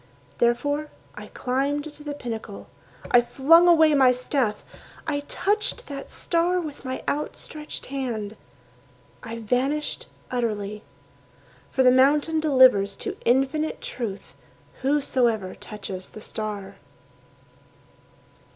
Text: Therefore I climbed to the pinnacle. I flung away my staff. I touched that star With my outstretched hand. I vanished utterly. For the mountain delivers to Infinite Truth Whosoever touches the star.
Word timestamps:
Therefore 0.39 0.89
I 1.13 1.27
climbed 1.27 1.93
to 1.93 2.03
the 2.03 2.15
pinnacle. 2.15 2.65
I 3.11 3.21
flung 3.21 3.67
away 3.67 3.93
my 3.93 4.13
staff. 4.13 4.63
I 5.05 5.19
touched 5.27 5.85
that 5.85 6.09
star 6.09 6.59
With 6.59 6.83
my 6.83 7.03
outstretched 7.07 7.85
hand. 7.85 8.35
I 9.21 9.37
vanished 9.37 10.07
utterly. 10.31 10.81
For 11.69 11.83
the 11.83 11.91
mountain 11.91 12.39
delivers 12.39 12.97
to 12.97 13.15
Infinite 13.25 13.79
Truth 13.79 14.33
Whosoever 14.81 15.53
touches 15.53 16.09
the 16.09 16.21
star. 16.21 16.77